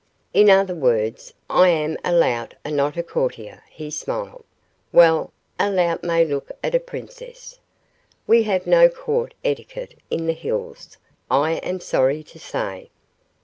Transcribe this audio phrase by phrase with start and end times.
[0.33, 4.45] "In other words, I am a lout and not a courtier," he smiled.
[4.91, 7.59] "Well, a lout may look at a princess.
[8.25, 10.97] We have no court etiquette in the hills,
[11.29, 12.89] I am sorry to say."